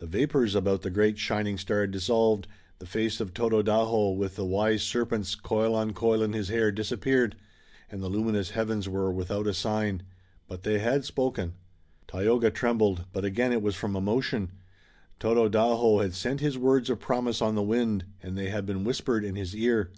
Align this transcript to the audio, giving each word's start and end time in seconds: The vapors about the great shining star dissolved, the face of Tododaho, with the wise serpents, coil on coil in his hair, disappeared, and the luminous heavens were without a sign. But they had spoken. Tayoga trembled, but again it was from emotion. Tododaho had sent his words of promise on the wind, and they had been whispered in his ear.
The 0.00 0.06
vapors 0.06 0.56
about 0.56 0.82
the 0.82 0.90
great 0.90 1.18
shining 1.20 1.56
star 1.56 1.86
dissolved, 1.86 2.48
the 2.80 2.84
face 2.86 3.20
of 3.20 3.32
Tododaho, 3.32 4.10
with 4.10 4.34
the 4.34 4.44
wise 4.44 4.82
serpents, 4.82 5.36
coil 5.36 5.72
on 5.76 5.92
coil 5.92 6.20
in 6.20 6.32
his 6.32 6.48
hair, 6.48 6.72
disappeared, 6.72 7.36
and 7.88 8.02
the 8.02 8.08
luminous 8.08 8.50
heavens 8.50 8.88
were 8.88 9.12
without 9.12 9.46
a 9.46 9.54
sign. 9.54 10.02
But 10.48 10.64
they 10.64 10.80
had 10.80 11.04
spoken. 11.04 11.54
Tayoga 12.08 12.50
trembled, 12.50 13.04
but 13.12 13.24
again 13.24 13.52
it 13.52 13.62
was 13.62 13.76
from 13.76 13.94
emotion. 13.94 14.50
Tododaho 15.20 16.00
had 16.00 16.12
sent 16.14 16.40
his 16.40 16.58
words 16.58 16.90
of 16.90 16.98
promise 16.98 17.40
on 17.40 17.54
the 17.54 17.62
wind, 17.62 18.04
and 18.20 18.36
they 18.36 18.48
had 18.48 18.66
been 18.66 18.82
whispered 18.82 19.22
in 19.24 19.36
his 19.36 19.54
ear. 19.54 19.92